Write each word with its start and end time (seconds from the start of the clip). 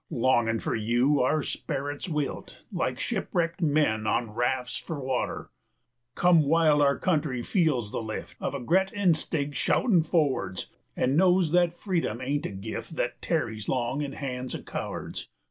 Longin' 0.09 0.59
for 0.59 0.73
you, 0.73 1.21
our 1.21 1.43
sperits 1.43 2.09
wilt 2.09 2.63
Like 2.71 2.99
shipwrecked 2.99 3.61
men's 3.61 4.07
on 4.07 4.31
raf's 4.31 4.75
for 4.75 4.99
water. 4.99 5.51
160 6.15 6.15
Come, 6.15 6.41
while 6.41 6.81
our 6.81 6.97
country 6.97 7.43
feels 7.43 7.91
the 7.91 8.01
lift 8.01 8.35
Of 8.39 8.55
a 8.55 8.59
gret 8.59 8.91
instinct 8.95 9.57
shoutin' 9.57 10.01
forwards, 10.01 10.71
An' 10.95 11.15
knows 11.17 11.51
thet 11.51 11.71
freedom 11.71 12.19
ain't 12.19 12.47
a 12.47 12.49
gift 12.49 12.93
Thet 12.93 13.21
tarries 13.21 13.69
long 13.69 14.01
in 14.01 14.13
han's 14.13 14.55
o' 14.55 14.63
cowards! 14.63 15.29